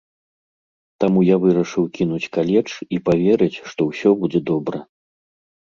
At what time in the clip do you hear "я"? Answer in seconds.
1.33-1.37